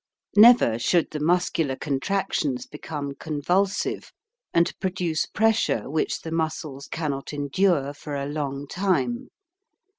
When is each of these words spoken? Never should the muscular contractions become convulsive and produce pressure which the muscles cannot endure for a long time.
Never 0.35 0.79
should 0.79 1.11
the 1.11 1.19
muscular 1.19 1.75
contractions 1.75 2.65
become 2.65 3.13
convulsive 3.19 4.11
and 4.51 4.73
produce 4.79 5.27
pressure 5.27 5.91
which 5.91 6.21
the 6.21 6.31
muscles 6.31 6.87
cannot 6.87 7.33
endure 7.33 7.93
for 7.93 8.15
a 8.15 8.25
long 8.25 8.65
time. 8.67 9.27